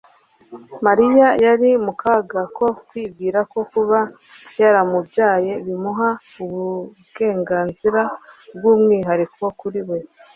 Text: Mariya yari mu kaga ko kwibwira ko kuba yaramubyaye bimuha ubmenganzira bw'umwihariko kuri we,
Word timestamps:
Mariya 0.85 1.27
yari 1.45 1.69
mu 1.85 1.93
kaga 2.01 2.41
ko 2.57 2.65
kwibwira 2.87 3.39
ko 3.51 3.59
kuba 3.71 3.99
yaramubyaye 4.61 5.51
bimuha 5.65 6.09
ubmenganzira 6.43 8.01
bw'umwihariko 8.55 9.43
kuri 9.59 9.81
we, 9.87 9.99